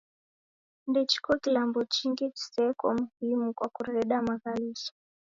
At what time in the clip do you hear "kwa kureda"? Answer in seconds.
3.57-4.15